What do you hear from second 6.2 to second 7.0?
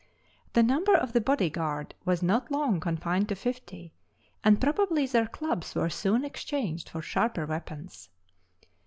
exchanged